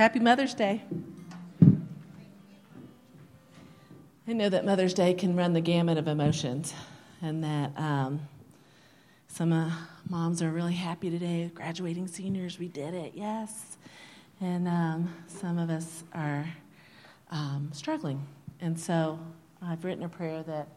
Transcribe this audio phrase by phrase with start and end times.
[0.00, 0.82] Happy Mother's Day.
[4.26, 6.72] I know that Mother's Day can run the gamut of emotions,
[7.20, 8.26] and that um,
[9.28, 9.70] some uh,
[10.08, 13.76] moms are really happy today, graduating seniors, we did it, yes.
[14.40, 16.46] And um, some of us are
[17.30, 18.26] um, struggling.
[18.62, 19.20] And so
[19.60, 20.68] I've written a prayer that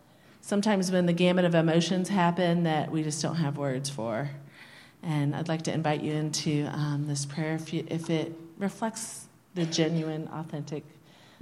[0.42, 4.32] sometimes when the gamut of emotions happen that we just don't have words for.
[5.02, 9.28] And I'd like to invite you into um, this prayer if, you, if it reflects
[9.56, 10.84] the genuine, authentic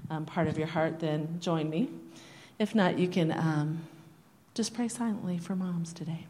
[0.09, 1.89] um, part of your heart, then join me.
[2.59, 3.81] If not, you can um,
[4.53, 6.27] just pray silently for moms today.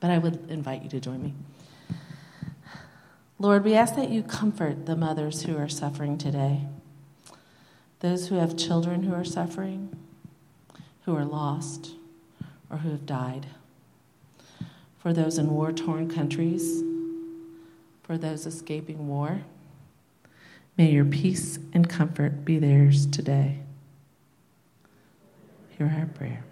[0.00, 1.34] But I would invite you to join me.
[3.38, 6.62] Lord, we ask that you comfort the mothers who are suffering today,
[8.00, 9.94] those who have children who are suffering,
[11.04, 11.92] who are lost,
[12.70, 13.46] or who have died,
[14.98, 16.82] for those in war torn countries,
[18.02, 19.42] for those escaping war.
[20.76, 23.60] May your peace and comfort be theirs today.
[25.78, 26.44] Hear our prayer.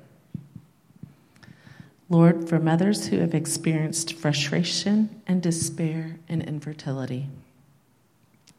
[2.09, 7.29] Lord, for mothers who have experienced frustration and despair and infertility,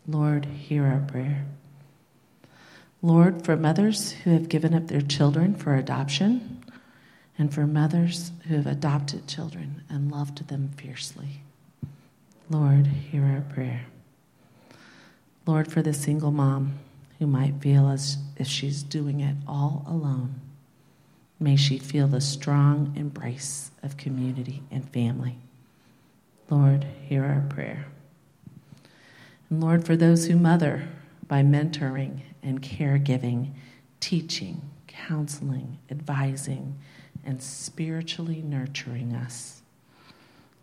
[0.08, 1.45] Lord, hear our prayer.
[3.02, 6.64] Lord, for mothers who have given up their children for adoption,
[7.38, 11.41] and for mothers who have adopted children and loved them fiercely,
[12.50, 13.86] Lord, hear our prayer.
[15.46, 16.80] Lord, for the single mom
[17.20, 20.40] who might feel as if she's doing it all alone,
[21.40, 25.38] may she feel the strong embrace of community and family.
[26.50, 27.88] Lord, hear our prayer.
[29.50, 30.88] And Lord, for those who mother
[31.28, 33.52] by mentoring and caregiving,
[34.00, 36.78] teaching, counseling, advising,
[37.26, 39.62] and spiritually nurturing us.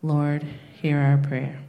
[0.03, 0.45] Lord,
[0.81, 1.61] hear our prayer.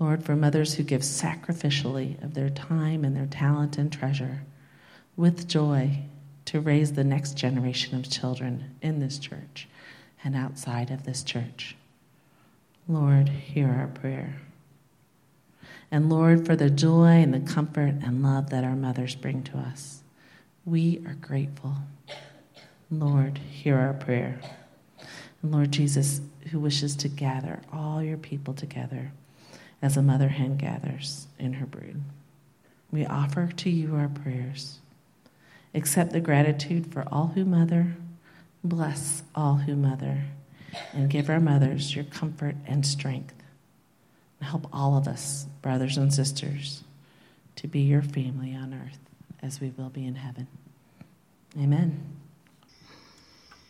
[0.00, 4.40] Lord, for mothers who give sacrificially of their time and their talent and treasure
[5.14, 5.98] with joy
[6.46, 9.68] to raise the next generation of children in this church
[10.24, 11.76] and outside of this church.
[12.88, 14.40] Lord, hear our prayer.
[15.90, 19.58] And Lord, for the joy and the comfort and love that our mothers bring to
[19.58, 20.02] us,
[20.64, 21.74] we are grateful.
[22.90, 24.40] Lord, hear our prayer.
[25.42, 29.12] And Lord Jesus, who wishes to gather all your people together
[29.82, 32.02] as a mother hen gathers in her brood.
[32.90, 34.80] We offer to you our prayers.
[35.74, 37.96] Accept the gratitude for all who mother,
[38.64, 40.24] bless all who mother,
[40.92, 43.34] and give our mothers your comfort and strength.
[44.40, 46.82] Help all of us, brothers and sisters,
[47.56, 48.98] to be your family on earth
[49.42, 50.46] as we will be in heaven.
[51.58, 52.00] Amen.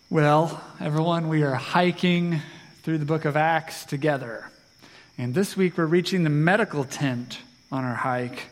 [0.08, 2.40] Well, everyone, we are hiking
[2.82, 4.50] through the book of Acts together.
[5.20, 8.46] And this week we're reaching the medical tent on our hike.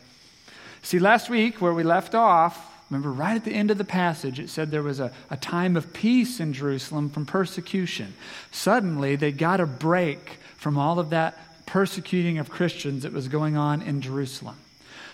[0.83, 4.39] See, last week where we left off, remember right at the end of the passage,
[4.39, 8.13] it said there was a, a time of peace in Jerusalem from persecution.
[8.51, 13.57] Suddenly they got a break from all of that persecuting of Christians that was going
[13.57, 14.55] on in Jerusalem.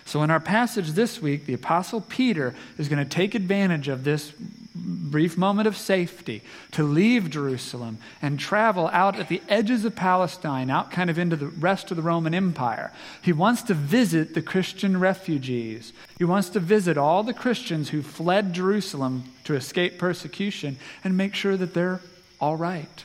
[0.06, 4.04] So, in our passage this week, the Apostle Peter is going to take advantage of
[4.04, 4.32] this
[4.76, 10.70] brief moment of safety to leave Jerusalem and travel out at the edges of Palestine,
[10.70, 12.92] out kind of into the rest of the Roman Empire.
[13.20, 15.92] He wants to visit the Christian refugees.
[16.18, 21.34] He wants to visit all the Christians who fled Jerusalem to escape persecution and make
[21.34, 22.00] sure that they're
[22.40, 23.04] all right,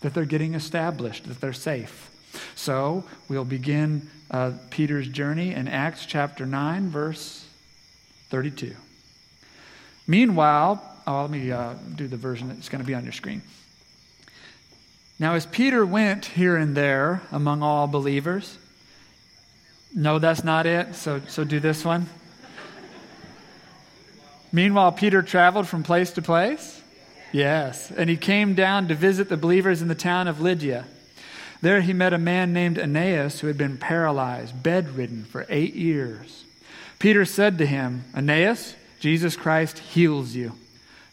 [0.00, 2.10] that they're getting established, that they're safe.
[2.54, 7.44] So we'll begin uh, Peter's journey in Acts chapter 9, verse
[8.30, 8.74] 32.
[10.06, 13.42] Meanwhile, oh, let me uh, do the version that's going to be on your screen.
[15.18, 18.58] Now, as Peter went here and there among all believers,
[19.94, 20.94] no, that's not it.
[20.94, 22.06] So, so do this one.
[24.50, 26.80] Meanwhile, Peter traveled from place to place.
[27.32, 27.90] Yes.
[27.90, 30.86] And he came down to visit the believers in the town of Lydda.
[31.62, 36.44] There he met a man named Aeneas who had been paralyzed, bedridden for eight years.
[36.98, 40.52] Peter said to him, Aeneas, Jesus Christ heals you.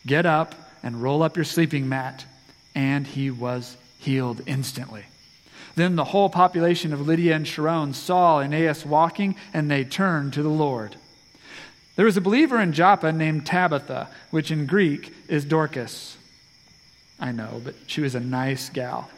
[0.06, 2.26] Get up and roll up your sleeping mat.
[2.74, 5.04] And he was healed instantly.
[5.76, 10.44] Then the whole population of Lydda and Sharon saw Aeneas walking, and they turned to
[10.44, 10.96] the Lord.
[11.96, 16.18] There was a believer in Joppa named Tabitha, which in Greek is Dorcas.
[17.20, 19.10] I know, but she was a nice gal.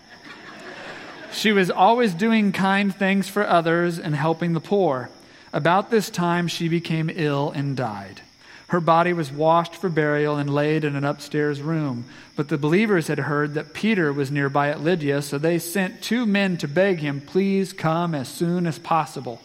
[1.33, 5.09] She was always doing kind things for others and helping the poor.
[5.53, 8.21] About this time, she became ill and died.
[8.67, 12.05] Her body was washed for burial and laid in an upstairs room.
[12.37, 16.25] But the believers had heard that Peter was nearby at Lydda, so they sent two
[16.25, 19.41] men to beg him, Please come as soon as possible.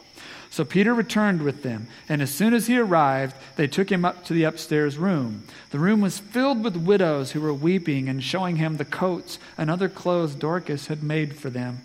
[0.56, 4.24] So Peter returned with them, and as soon as he arrived, they took him up
[4.24, 5.44] to the upstairs room.
[5.68, 9.70] The room was filled with widows who were weeping and showing him the coats and
[9.70, 11.82] other clothes Dorcas had made for them.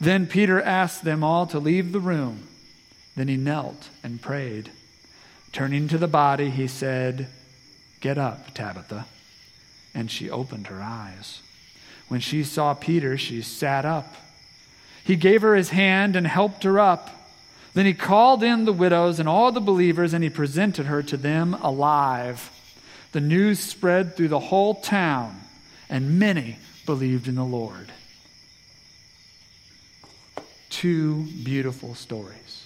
[0.00, 2.46] Then Peter asked them all to leave the room.
[3.16, 4.70] Then he knelt and prayed.
[5.50, 7.26] Turning to the body, he said,
[8.00, 9.06] Get up, Tabitha.
[9.92, 11.40] And she opened her eyes.
[12.06, 14.14] When she saw Peter, she sat up.
[15.02, 17.16] He gave her his hand and helped her up.
[17.74, 21.16] Then he called in the widows and all the believers, and he presented her to
[21.16, 22.50] them alive.
[23.12, 25.40] The news spread through the whole town,
[25.88, 27.92] and many believed in the Lord.
[30.70, 32.64] Two beautiful stories.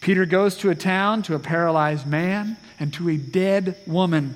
[0.00, 4.34] Peter goes to a town to a paralyzed man and to a dead woman.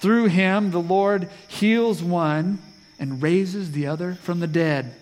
[0.00, 2.60] Through him, the Lord heals one
[2.98, 4.94] and raises the other from the dead.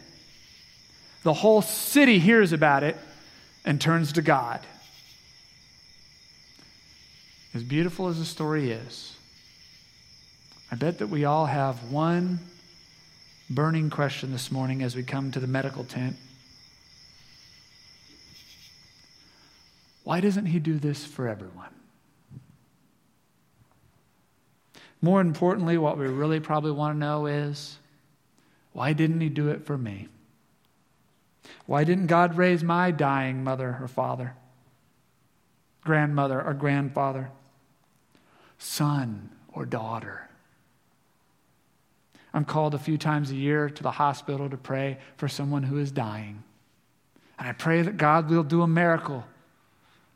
[1.22, 2.96] The whole city hears about it
[3.64, 4.60] and turns to God.
[7.54, 9.14] As beautiful as the story is,
[10.70, 12.40] I bet that we all have one
[13.50, 16.16] burning question this morning as we come to the medical tent.
[20.04, 21.69] Why doesn't he do this for everyone?
[25.00, 27.76] More importantly, what we really probably want to know is
[28.72, 30.08] why didn't he do it for me?
[31.67, 34.35] Why didn't God raise my dying mother or father,
[35.85, 37.31] grandmother or grandfather,
[38.59, 40.29] son or daughter?
[42.35, 45.79] I'm called a few times a year to the hospital to pray for someone who
[45.79, 46.43] is dying.
[47.38, 49.25] And I pray that God will do a miracle,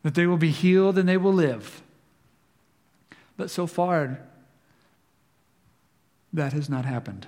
[0.03, 1.83] that they will be healed and they will live.
[3.37, 4.19] But so far,
[6.33, 7.27] that has not happened.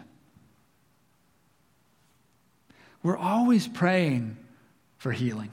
[3.02, 4.36] We're always praying
[4.96, 5.50] for healing.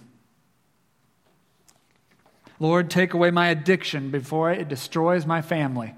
[2.60, 5.94] Lord, take away my addiction before it destroys my family.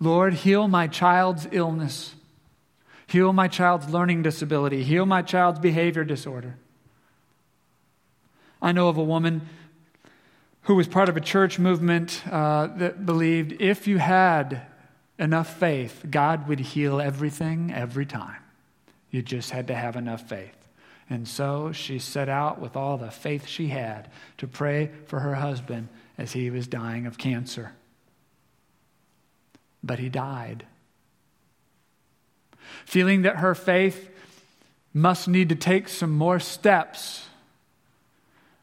[0.00, 2.14] Lord, heal my child's illness.
[3.06, 4.82] Heal my child's learning disability.
[4.82, 6.56] Heal my child's behavior disorder.
[8.60, 9.48] I know of a woman
[10.62, 14.62] who was part of a church movement uh, that believed if you had
[15.18, 18.42] enough faith, God would heal everything every time.
[19.16, 20.54] You just had to have enough faith.
[21.08, 25.36] And so she set out with all the faith she had to pray for her
[25.36, 27.72] husband as he was dying of cancer.
[29.82, 30.66] But he died.
[32.84, 34.10] Feeling that her faith
[34.92, 37.26] must need to take some more steps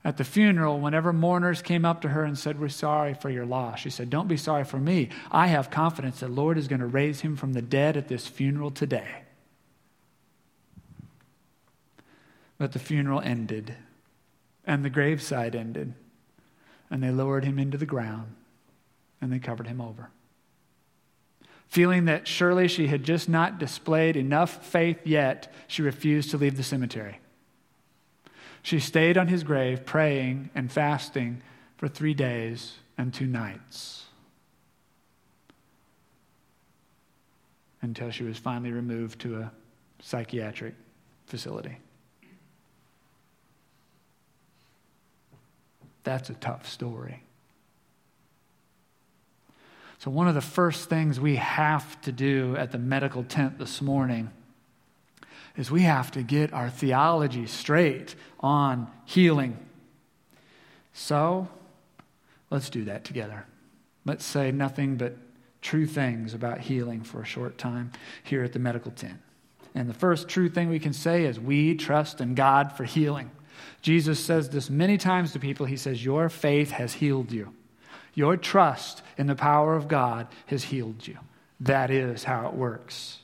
[0.06, 3.48] at the funeral, whenever mourners came up to her and said, We're sorry for your
[3.48, 5.10] loss, she said, Don't be sorry for me.
[5.32, 8.28] I have confidence that Lord is going to raise him from the dead at this
[8.28, 9.24] funeral today.
[12.64, 13.76] But the funeral ended,
[14.64, 15.96] and the graveside ended,
[16.90, 18.36] and they lowered him into the ground,
[19.20, 20.12] and they covered him over.
[21.68, 26.56] Feeling that surely she had just not displayed enough faith yet, she refused to leave
[26.56, 27.20] the cemetery.
[28.62, 31.42] She stayed on his grave, praying and fasting
[31.76, 34.06] for three days and two nights
[37.82, 39.52] until she was finally removed to a
[40.00, 40.76] psychiatric
[41.26, 41.80] facility.
[46.04, 47.24] That's a tough story.
[50.00, 53.82] So, one of the first things we have to do at the medical tent this
[53.82, 54.32] morning
[55.56, 59.58] is we have to get our theology straight on healing.
[60.92, 61.48] So,
[62.50, 63.46] let's do that together.
[64.06, 65.16] Let's say nothing but
[65.62, 67.92] true things about healing for a short time
[68.24, 69.20] here at the medical tent.
[69.74, 73.32] And the first true thing we can say is we trust in God for healing.
[73.82, 75.66] Jesus says this many times to people.
[75.66, 77.54] He says, Your faith has healed you.
[78.14, 81.18] Your trust in the power of God has healed you.
[81.60, 83.20] That is how it works.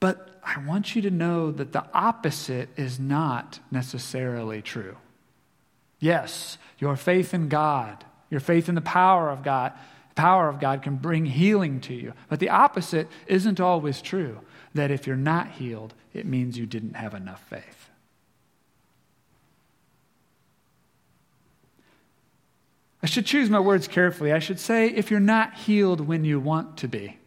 [0.00, 4.96] But I want you to know that the opposite is not necessarily true.
[6.00, 9.72] Yes, your faith in God, your faith in the power of God,
[10.18, 12.12] power of God can bring healing to you.
[12.28, 14.40] But the opposite isn't always true.
[14.74, 17.77] That if you're not healed, it means you didn't have enough faith.
[23.02, 24.32] I should choose my words carefully.
[24.32, 27.18] I should say, if you're not healed when you want to be.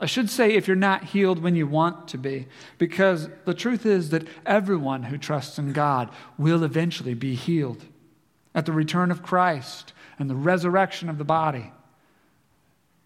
[0.00, 2.46] I should say, if you're not healed when you want to be,
[2.78, 7.84] because the truth is that everyone who trusts in God will eventually be healed
[8.54, 11.72] at the return of Christ and the resurrection of the body.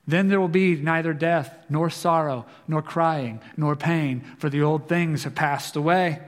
[0.07, 4.89] Then there will be neither death, nor sorrow, nor crying, nor pain, for the old
[4.89, 6.21] things have passed away.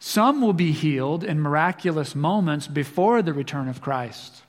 [0.00, 4.42] Some will be healed in miraculous moments before the return of Christ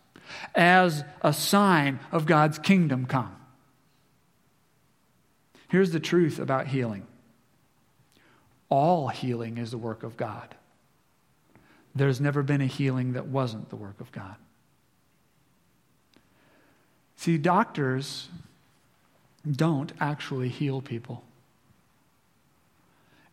[0.55, 3.35] as a sign of God's kingdom come.
[5.67, 7.05] Here's the truth about healing
[8.69, 10.55] all healing is the work of God.
[11.93, 14.35] There's never been a healing that wasn't the work of God.
[17.17, 18.29] See, doctors
[19.49, 21.23] don't actually heal people.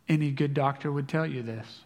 [0.08, 1.82] Any good doctor would tell you this.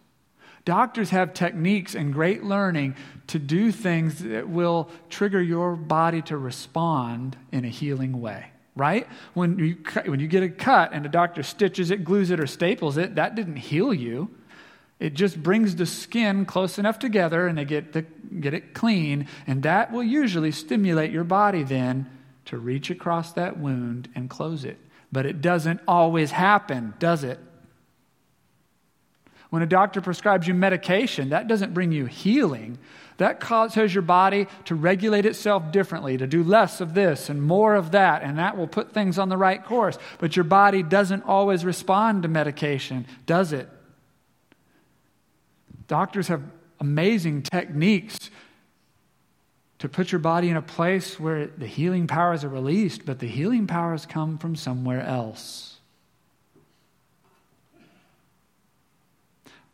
[0.65, 2.95] Doctors have techniques and great learning
[3.27, 9.07] to do things that will trigger your body to respond in a healing way, right?
[9.33, 12.47] When you, when you get a cut and a doctor stitches it, glues it, or
[12.47, 14.29] staples it, that didn't heal you.
[14.99, 18.03] It just brings the skin close enough together and they get, the,
[18.39, 22.09] get it clean, and that will usually stimulate your body then
[22.45, 24.77] to reach across that wound and close it.
[25.11, 27.39] But it doesn't always happen, does it?
[29.53, 32.79] When a doctor prescribes you medication, that doesn't bring you healing.
[33.17, 37.75] That causes your body to regulate itself differently, to do less of this and more
[37.75, 39.99] of that, and that will put things on the right course.
[40.17, 43.69] But your body doesn't always respond to medication, does it?
[45.87, 46.41] Doctors have
[46.79, 48.31] amazing techniques
[49.77, 53.27] to put your body in a place where the healing powers are released, but the
[53.27, 55.72] healing powers come from somewhere else.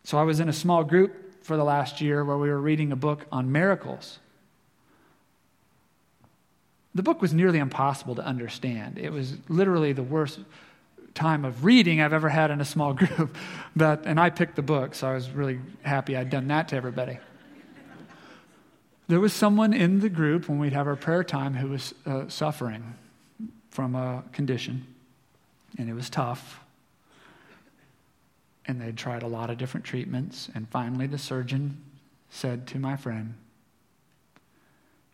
[0.10, 2.92] So I was in a small group for the last year where we were reading
[2.92, 4.18] a book on miracles.
[6.96, 8.98] The book was nearly impossible to understand.
[8.98, 10.40] It was literally the worst
[11.14, 13.38] time of reading I've ever had in a small group.
[13.76, 16.76] But, and I picked the book, so I was really happy I'd done that to
[16.76, 17.20] everybody.
[19.10, 22.28] There was someone in the group when we'd have our prayer time who was uh,
[22.30, 22.96] suffering
[23.70, 24.88] from a condition,
[25.78, 26.62] and it was tough
[28.66, 30.50] and they'd tried a lot of different treatments.
[30.54, 31.82] And finally, the surgeon
[32.30, 33.36] said to my friend,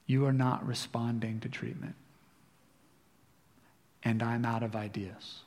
[0.06, 1.96] You are not responding to treatment.
[4.04, 5.42] And I'm out of ideas.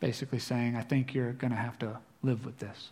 [0.00, 2.90] Basically, saying, I think you're going to have to live with this.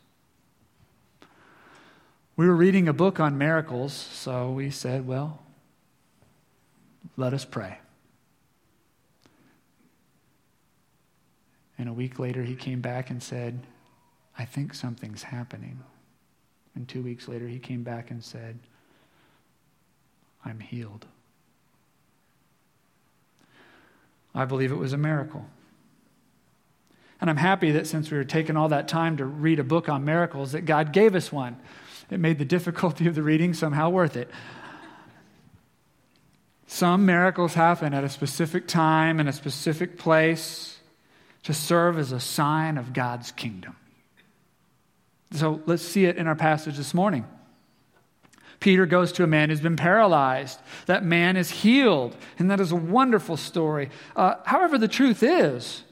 [2.37, 5.43] We were reading a book on miracles, so we said, Well,
[7.17, 7.79] let us pray.
[11.78, 13.66] And a week later, he came back and said,
[14.38, 15.80] I think something's happening.
[16.75, 18.59] And two weeks later, he came back and said,
[20.45, 21.06] I'm healed.
[24.35, 25.47] I believe it was a miracle.
[27.21, 29.88] And I'm happy that since we were taking all that time to read a book
[29.88, 31.56] on miracles, that God gave us one.
[32.11, 34.30] It made the difficulty of the reading somehow worth it.
[36.66, 40.75] Some miracles happen at a specific time in a specific place
[41.47, 43.76] to serve as a sign of God's kingdom.
[45.31, 47.25] So let's see it in our passage this morning.
[48.59, 50.59] Peter goes to a man who's been paralyzed.
[50.87, 53.91] That man is healed, and that is a wonderful story.
[54.17, 55.85] Uh, however, the truth is,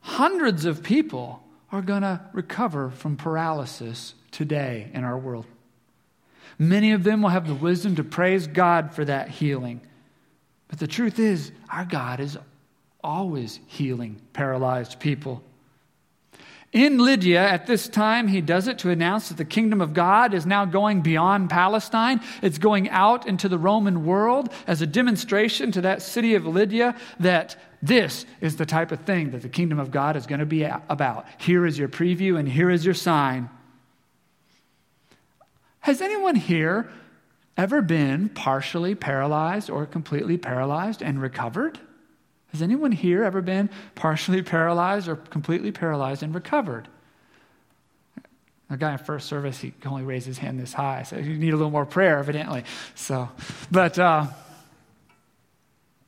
[0.00, 5.46] hundreds of people are going to recover from paralysis today in our world.
[6.58, 9.80] Many of them will have the wisdom to praise God for that healing.
[10.68, 12.36] But the truth is, our God is
[13.04, 15.42] always healing paralyzed people.
[16.72, 20.34] In Lydda, at this time, he does it to announce that the kingdom of God
[20.34, 22.20] is now going beyond Palestine.
[22.42, 26.96] It's going out into the Roman world as a demonstration to that city of Lydda
[27.20, 30.46] that this is the type of thing that the kingdom of God is going to
[30.46, 31.26] be about.
[31.38, 33.48] Here is your preview, and here is your sign.
[35.78, 36.90] Has anyone here
[37.56, 41.78] ever been partially paralyzed or completely paralyzed and recovered?
[42.54, 46.86] Has anyone here ever been partially paralyzed or completely paralyzed and recovered?
[48.70, 51.52] A guy in first service, he only raised his hand this high, so you need
[51.52, 52.62] a little more prayer, evidently.
[52.94, 53.28] So,
[53.72, 54.26] but uh,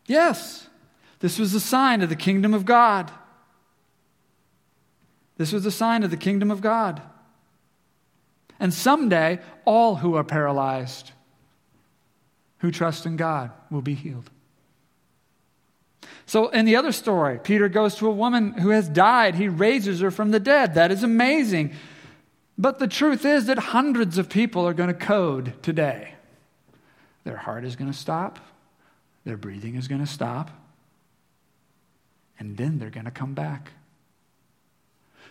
[0.06, 0.68] yes,
[1.18, 3.10] this was a sign of the kingdom of God.
[5.38, 7.02] This was a sign of the kingdom of God.
[8.60, 11.10] And someday, all who are paralyzed,
[12.58, 14.30] who trust in God, will be healed.
[16.26, 19.36] So, in the other story, Peter goes to a woman who has died.
[19.36, 20.74] He raises her from the dead.
[20.74, 21.72] That is amazing.
[22.58, 26.14] But the truth is that hundreds of people are going to code today.
[27.24, 28.38] Their heart is going to stop,
[29.24, 30.50] their breathing is going to stop,
[32.38, 33.72] and then they're going to come back.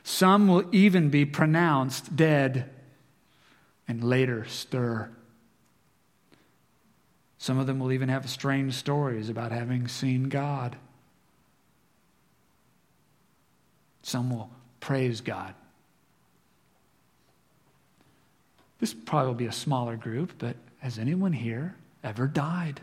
[0.04, 2.70] Some will even be pronounced dead
[3.88, 5.10] and later stir.
[7.46, 10.75] Some of them will even have strange stories about having seen God.
[14.02, 14.50] Some will
[14.80, 15.54] praise God
[18.80, 22.82] this probably will be a smaller group, but has anyone here ever died?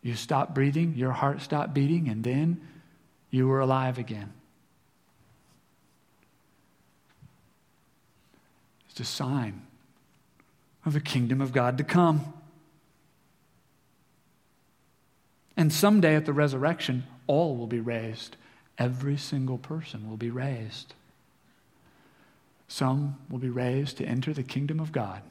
[0.00, 2.60] You stopped breathing, your heart stopped beating, and then
[3.30, 4.32] you were alive again.
[8.90, 9.62] It's a sign
[10.84, 12.32] of the kingdom of God to come.
[15.56, 18.36] And someday at the resurrection, all will be raised.
[18.78, 20.94] Every single person will be raised.
[22.68, 25.22] Some will be raised to enter the kingdom of God.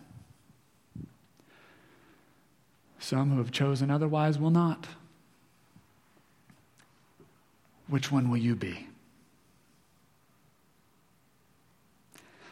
[2.97, 4.87] Some who have chosen otherwise will not.
[7.87, 8.87] Which one will you be?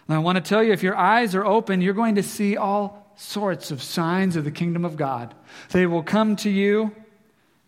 [0.09, 3.11] I want to tell you if your eyes are open, you're going to see all
[3.15, 5.33] sorts of signs of the kingdom of God.
[5.71, 6.95] They will come to you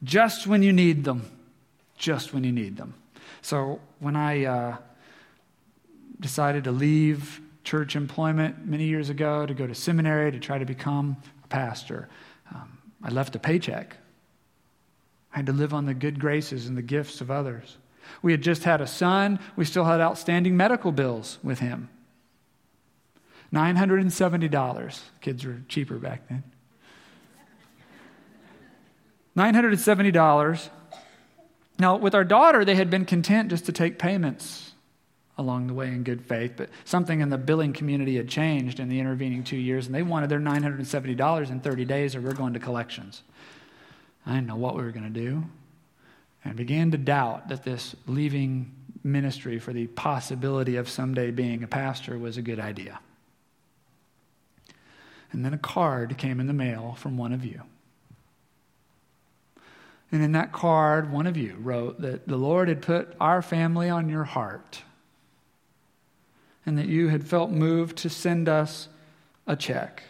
[0.04, 1.30] just when you need them.
[1.98, 2.94] Just when you need them.
[3.42, 4.78] So when I uh,
[6.20, 10.66] decided to leave church employment many years ago to go to seminary to try to
[10.66, 12.10] become a pastor,
[12.54, 13.98] um, I left a paycheck.
[15.34, 17.78] I had to live on the good graces and the gifts of others.
[18.22, 19.40] We had just had a son.
[19.56, 21.90] We still had outstanding medical bills with him.
[23.54, 25.02] $970.
[25.22, 26.44] Kids were cheaper back then.
[29.38, 30.70] $970
[31.78, 34.72] now, with our daughter, they had been content just to take payments
[35.38, 38.88] along the way in good faith, but something in the billing community had changed in
[38.88, 42.54] the intervening two years, and they wanted their $970 in 30 days, or we're going
[42.54, 43.22] to collections.
[44.26, 45.44] I didn't know what we were going to do,
[46.46, 48.72] and began to doubt that this leaving
[49.04, 53.00] ministry for the possibility of someday being a pastor was a good idea.
[55.34, 57.64] And then a card came in the mail from one of you.
[60.12, 63.90] And in that card, one of you wrote that the Lord had put our family
[63.90, 64.84] on your heart
[66.66, 68.88] and that you had felt moved to send us
[69.46, 70.04] a check.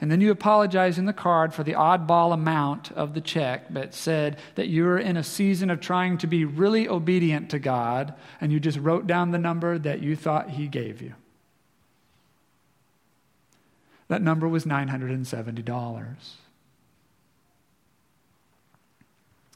[0.00, 3.94] And then you apologized in the card for the oddball amount of the check, but
[3.94, 8.14] said that you were in a season of trying to be really obedient to God,
[8.40, 11.14] and you just wrote down the number that you thought He gave you.
[14.08, 16.16] That number was $970.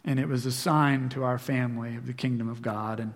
[0.09, 2.99] And it was a sign to our family of the kingdom of God.
[2.99, 3.13] And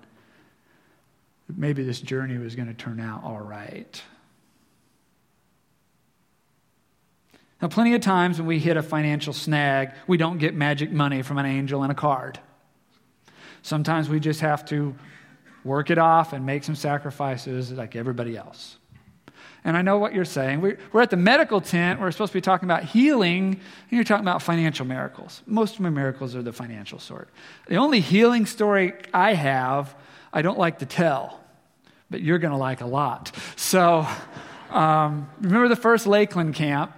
[1.48, 4.02] maybe this journey was going to turn out all right.
[7.62, 11.22] Now, plenty of times when we hit a financial snag, we don't get magic money
[11.22, 12.38] from an angel and a card.
[13.62, 14.94] Sometimes we just have to
[15.64, 18.76] work it off and make some sacrifices like everybody else.
[19.64, 20.60] And I know what you're saying.
[20.60, 22.00] We're we're at the medical tent.
[22.00, 25.42] We're supposed to be talking about healing, and you're talking about financial miracles.
[25.46, 27.28] Most of my miracles are the financial sort.
[27.68, 29.94] The only healing story I have,
[30.32, 31.40] I don't like to tell,
[32.10, 33.30] but you're going to like a lot.
[33.54, 34.06] So,
[34.70, 36.92] um, remember the first Lakeland camp?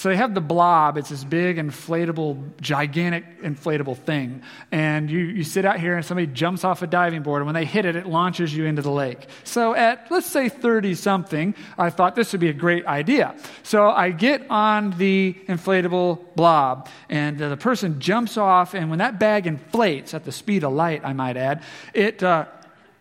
[0.00, 0.96] So they have the blob.
[0.96, 4.40] It's this big, inflatable, gigantic inflatable thing.
[4.72, 7.42] And you, you sit out here and somebody jumps off a diving board.
[7.42, 9.26] And when they hit it, it launches you into the lake.
[9.44, 13.36] So at, let's say, 30 something, I thought this would be a great idea.
[13.62, 16.88] So I get on the inflatable blob.
[17.10, 18.72] And the person jumps off.
[18.72, 22.46] And when that bag inflates at the speed of light, I might add, it uh,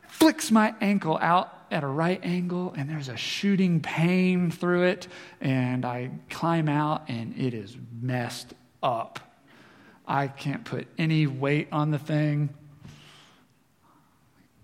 [0.10, 5.08] flicks my ankle out at a right angle and there's a shooting pain through it
[5.42, 9.20] and I climb out and it is messed up.
[10.08, 12.50] I can't put any weight on the thing.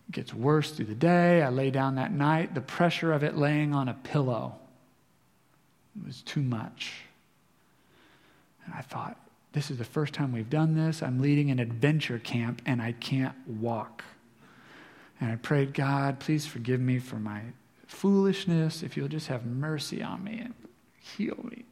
[0.10, 1.42] It gets worse through the day.
[1.44, 2.56] I lay down that night.
[2.56, 4.56] The pressure of it laying on a pillow
[6.04, 6.94] was too much.
[8.66, 9.18] And I thought,
[9.54, 11.02] this is the first time we've done this.
[11.02, 14.04] I'm leading an adventure camp and I can't walk.
[15.20, 17.42] And I prayed, God, please forgive me for my
[17.88, 18.84] foolishness.
[18.84, 20.54] If you'll just have mercy on me and
[21.00, 21.66] heal me.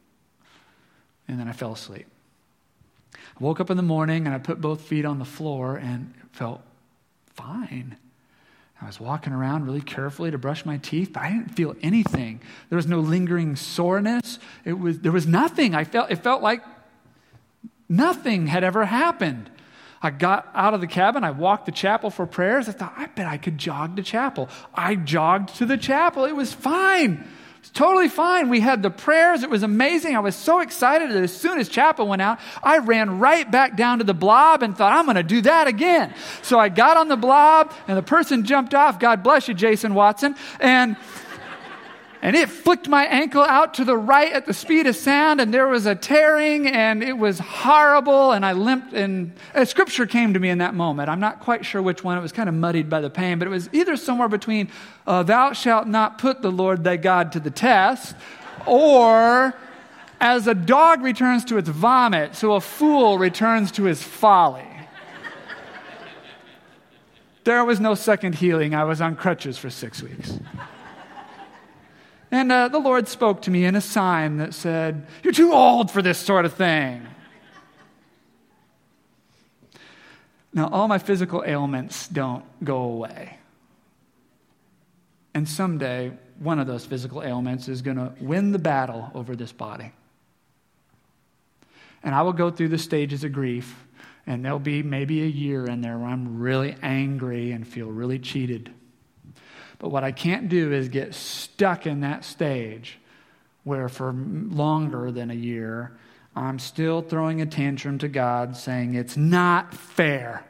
[1.28, 2.06] And then I fell asleep.
[3.14, 6.14] I woke up in the morning and I put both feet on the floor and
[6.32, 6.62] felt
[7.34, 7.96] fine.
[8.80, 12.40] I was walking around really carefully to brush my teeth, but I didn't feel anything.
[12.68, 14.38] There was no lingering soreness.
[14.64, 15.74] It was, there was nothing.
[15.74, 16.62] I felt, it felt like
[17.88, 19.50] nothing had ever happened.
[20.04, 21.24] I got out of the cabin.
[21.24, 22.68] I walked to chapel for prayers.
[22.68, 24.50] I thought, I bet I could jog to chapel.
[24.74, 26.26] I jogged to the chapel.
[26.26, 27.12] It was fine.
[27.12, 28.50] It was totally fine.
[28.50, 29.42] We had the prayers.
[29.42, 30.14] It was amazing.
[30.14, 33.76] I was so excited that as soon as chapel went out, I ran right back
[33.76, 36.14] down to the blob and thought, I'm going to do that again.
[36.42, 39.00] So I got on the blob and the person jumped off.
[39.00, 40.36] God bless you, Jason Watson.
[40.60, 40.96] And
[42.24, 45.52] and it flicked my ankle out to the right at the speed of sound, and
[45.52, 48.94] there was a tearing, and it was horrible, and I limped.
[48.94, 51.10] And a scripture came to me in that moment.
[51.10, 52.16] I'm not quite sure which one.
[52.16, 54.70] It was kind of muddied by the pain, but it was either somewhere between
[55.06, 58.16] uh, "Thou shalt not put the Lord thy God to the test,"
[58.64, 59.52] or
[60.18, 64.64] "As a dog returns to its vomit, so a fool returns to his folly."
[67.44, 68.74] there was no second healing.
[68.74, 70.38] I was on crutches for six weeks.
[72.34, 75.92] And uh, the Lord spoke to me in a sign that said, You're too old
[75.92, 77.06] for this sort of thing.
[80.52, 83.38] Now, all my physical ailments don't go away.
[85.32, 89.52] And someday, one of those physical ailments is going to win the battle over this
[89.52, 89.92] body.
[92.02, 93.86] And I will go through the stages of grief,
[94.26, 98.18] and there'll be maybe a year in there where I'm really angry and feel really
[98.18, 98.72] cheated.
[99.84, 102.98] But what I can't do is get stuck in that stage
[103.64, 105.94] where for longer than a year,
[106.34, 110.42] I'm still throwing a tantrum to God saying, It's not fair.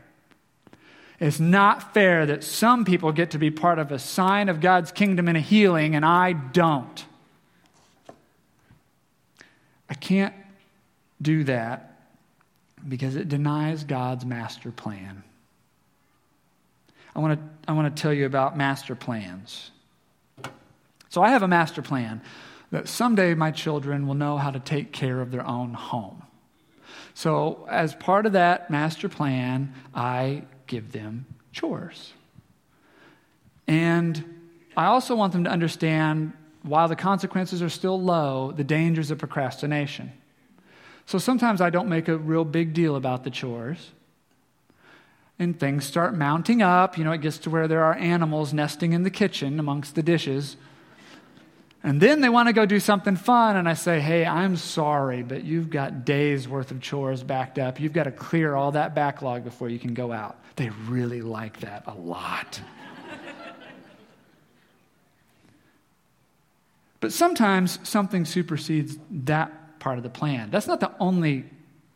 [1.19, 4.93] It's not fair that some people get to be part of a sign of God's
[4.93, 7.05] kingdom and a healing and I don't.
[9.91, 10.35] I can't
[11.21, 11.99] do that
[12.87, 15.25] because it denies God's master plan.
[17.15, 19.71] I want to, I want to tell you about master plans.
[21.09, 22.23] So, I have a master plan
[22.71, 26.23] that someday my children will know how to take care of their own home.
[27.15, 32.13] So, as part of that master plan, I give them chores.
[33.67, 34.25] And
[34.77, 39.19] I also want them to understand, while the consequences are still low, the dangers of
[39.19, 40.13] procrastination.
[41.07, 43.91] So sometimes I don't make a real big deal about the chores
[45.39, 46.97] and things start mounting up.
[46.97, 50.03] You know, it gets to where there are animals nesting in the kitchen amongst the
[50.03, 50.57] dishes.
[51.83, 55.23] And then they want to go do something fun, and I say, Hey, I'm sorry,
[55.23, 57.79] but you've got days worth of chores backed up.
[57.79, 60.39] You've got to clear all that backlog before you can go out.
[60.57, 62.63] They really like that a lot.
[67.01, 70.51] but sometimes something supersedes that part of the plan.
[70.51, 71.45] That's not the only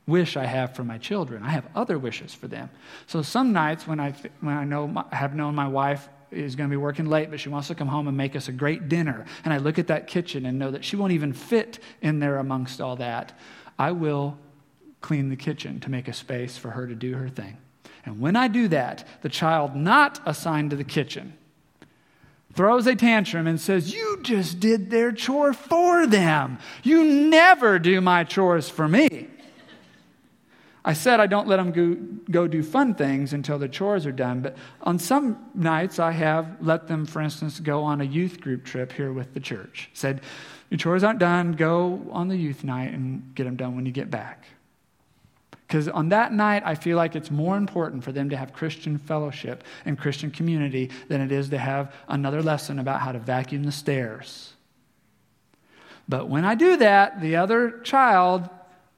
[0.09, 1.43] wish I have for my children.
[1.45, 2.71] I have other wishes for them.
[3.07, 6.69] So some nights when I, when I know my, have known my wife is going
[6.69, 8.89] to be working late, but she wants to come home and make us a great
[8.89, 12.19] dinner, and I look at that kitchen and know that she won't even fit in
[12.19, 13.39] there amongst all that,
[13.79, 14.37] I will
[15.01, 17.57] clean the kitchen to make a space for her to do her thing.
[18.05, 21.35] And when I do that, the child not assigned to the kitchen
[22.55, 26.59] throws a tantrum and says, You just did their chore for them.
[26.83, 29.29] You never do my chores for me.
[30.89, 31.97] I said I don't let them go,
[32.31, 36.57] go do fun things until the chores are done, but on some nights I have
[36.63, 39.91] let them, for instance, go on a youth group trip here with the church.
[39.93, 40.23] Said,
[40.71, 43.93] Your chores aren't done, go on the youth night and get them done when you
[43.93, 44.47] get back.
[45.67, 48.97] Because on that night, I feel like it's more important for them to have Christian
[48.97, 53.65] fellowship and Christian community than it is to have another lesson about how to vacuum
[53.65, 54.55] the stairs.
[56.09, 58.49] But when I do that, the other child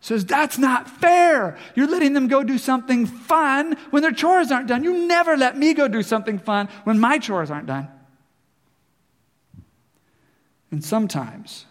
[0.01, 1.59] says, That's not fair.
[1.75, 4.83] You're letting them go do something fun when their chores aren't done.
[4.83, 7.89] You never let me go do something fun when my chores aren't done.
[10.71, 11.67] And sometimes,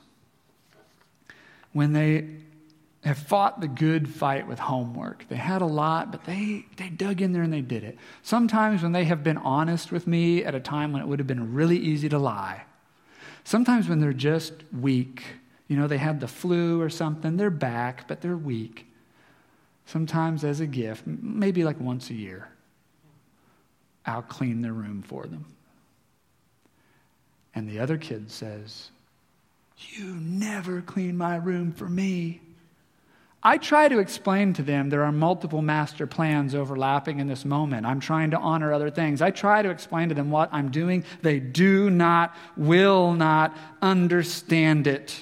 [1.74, 2.28] when they
[3.06, 7.22] have fought the good fight with homework, they had a lot, but they, they dug
[7.22, 7.98] in there and they did it.
[8.24, 11.28] Sometimes, when they have been honest with me at a time when it would have
[11.28, 12.64] been really easy to lie.
[13.46, 15.24] Sometimes, when they're just weak
[15.70, 17.38] you know, they had the flu or something.
[17.38, 18.88] They're back, but they're weak.
[19.86, 22.50] Sometimes, as a gift, maybe like once a year,
[24.06, 25.46] I'll clean their room for them.
[27.54, 28.90] And the other kid says,
[29.78, 32.42] You never clean my room for me.
[33.42, 37.86] I try to explain to them there are multiple master plans overlapping in this moment.
[37.86, 39.22] I'm trying to honor other things.
[39.22, 41.06] I try to explain to them what I'm doing.
[41.22, 45.20] They do not, will not understand it.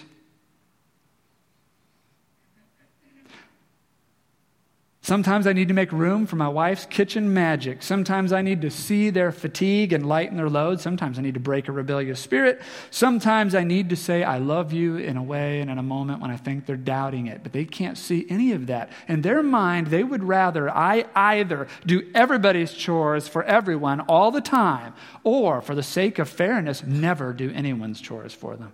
[5.08, 7.82] Sometimes I need to make room for my wife's kitchen magic.
[7.82, 10.82] Sometimes I need to see their fatigue and lighten their load.
[10.82, 12.62] Sometimes I need to break a rebellious spirit.
[12.92, 16.20] Sometimes I need to say, I love you in a way and in a moment
[16.20, 17.42] when I think they're doubting it.
[17.42, 18.90] But they can't see any of that.
[19.08, 24.42] In their mind, they would rather I either do everybody's chores for everyone all the
[24.42, 24.94] time,
[25.24, 28.74] or for the sake of fairness, never do anyone's chores for them.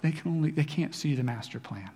[0.00, 1.90] They, can only, they can't see the master plan.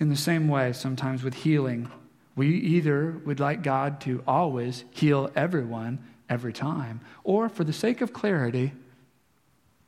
[0.00, 1.90] In the same way, sometimes with healing,
[2.36, 8.00] we either would like God to always heal everyone every time, or for the sake
[8.00, 8.72] of clarity,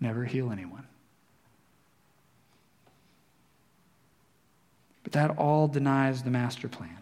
[0.00, 0.86] never heal anyone.
[5.04, 6.96] But that all denies the master plan.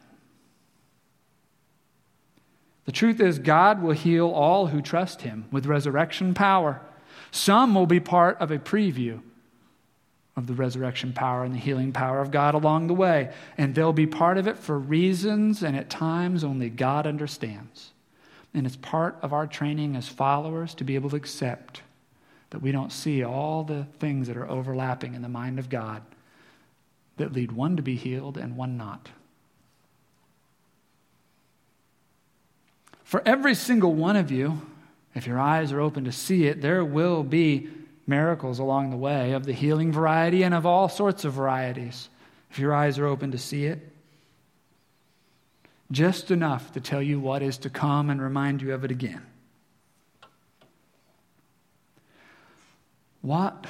[2.85, 6.81] The truth is, God will heal all who trust Him with resurrection power.
[7.31, 9.21] Some will be part of a preview
[10.39, 13.93] of the resurrection power and the healing power of God along the way, and they'll
[13.93, 17.91] be part of it for reasons and at times only God understands.
[18.55, 21.83] And it's part of our training as followers to be able to accept
[22.51, 26.03] that we don't see all the things that are overlapping in the mind of God
[27.19, 29.11] that lead one to be healed and one not.
[33.05, 34.63] For every single one of you,
[35.15, 37.69] if your eyes are open to see it, there will be
[38.09, 42.09] miracles along the way of the healing variety and of all sorts of varieties,
[42.51, 43.93] if your eyes are open to see it.
[45.91, 49.23] Just enough to tell you what is to come and remind you of it again.
[53.21, 53.67] What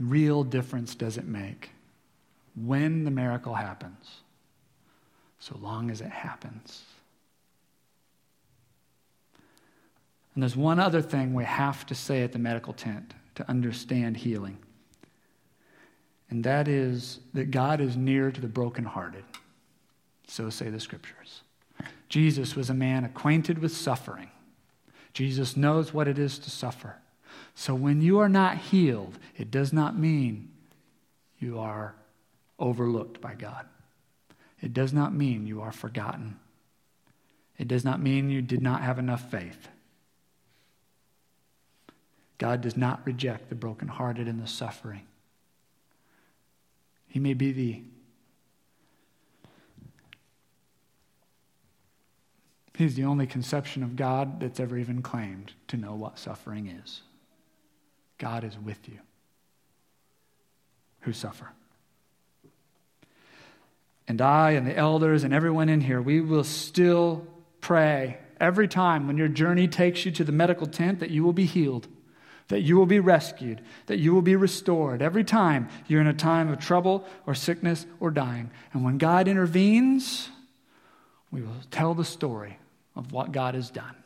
[0.00, 1.70] real difference does it make
[2.54, 4.22] when the miracle happens,
[5.38, 6.84] so long as it happens?
[10.34, 14.16] And there's one other thing we have to say at the medical tent to understand
[14.16, 14.58] healing.
[16.30, 19.24] And that is that God is near to the brokenhearted.
[20.26, 21.42] So say the scriptures.
[22.08, 24.30] Jesus was a man acquainted with suffering.
[25.12, 26.96] Jesus knows what it is to suffer.
[27.54, 30.48] So when you are not healed, it does not mean
[31.38, 31.94] you are
[32.58, 33.66] overlooked by God.
[34.62, 36.38] It does not mean you are forgotten.
[37.58, 39.68] It does not mean you did not have enough faith.
[42.42, 45.06] God does not reject the brokenhearted and the suffering.
[47.06, 47.82] He may be the
[52.74, 57.02] He's the only conception of God that's ever even claimed to know what suffering is.
[58.18, 58.98] God is with you
[61.02, 61.52] who suffer.
[64.08, 67.24] And I and the elders and everyone in here, we will still
[67.60, 71.32] pray every time when your journey takes you to the medical tent that you will
[71.32, 71.86] be healed
[72.52, 76.12] that you will be rescued, that you will be restored every time you're in a
[76.12, 78.50] time of trouble or sickness or dying.
[78.74, 80.28] And when God intervenes,
[81.30, 82.58] we will tell the story
[82.94, 83.96] of what God has done.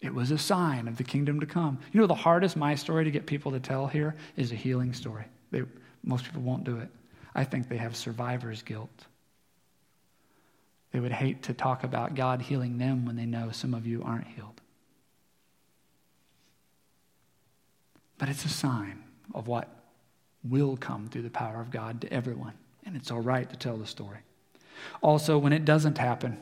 [0.00, 1.78] It was a sign of the kingdom to come.
[1.92, 4.92] You know, the hardest my story to get people to tell here is a healing
[4.92, 5.26] story.
[5.52, 5.62] They,
[6.02, 6.88] most people won't do it.
[7.32, 9.06] I think they have survivor's guilt.
[10.90, 14.02] They would hate to talk about God healing them when they know some of you
[14.04, 14.57] aren't healed.
[18.18, 19.04] But it's a sign
[19.34, 19.68] of what
[20.44, 22.54] will come through the power of God to everyone.
[22.84, 24.18] And it's all right to tell the story.
[25.02, 26.38] Also, when it doesn't happen,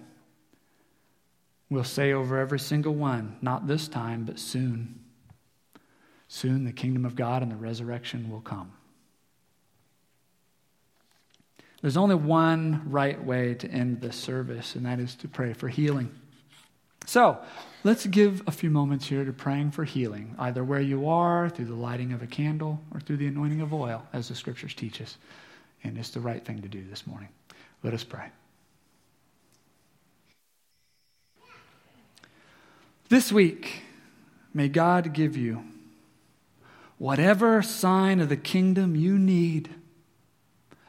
[1.68, 5.00] we'll say over every single one, not this time, but soon.
[6.28, 8.72] Soon the kingdom of God and the resurrection will come.
[11.82, 15.68] There's only one right way to end this service, and that is to pray for
[15.68, 16.14] healing.
[17.16, 17.38] So,
[17.82, 21.64] let's give a few moments here to praying for healing, either where you are, through
[21.64, 25.00] the lighting of a candle, or through the anointing of oil, as the scriptures teach
[25.00, 25.16] us.
[25.82, 27.30] And it's the right thing to do this morning.
[27.82, 28.26] Let us pray.
[33.08, 33.84] This week,
[34.52, 35.64] may God give you
[36.98, 39.70] whatever sign of the kingdom you need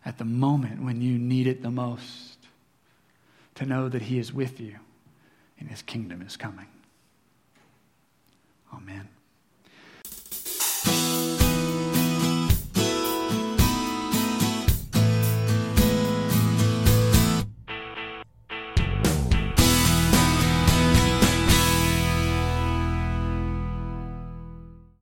[0.03, 2.37] at the moment when you need it the most
[3.55, 4.79] to know that He is with you
[5.59, 6.67] and his kingdom is coming.
[8.73, 9.07] Amen.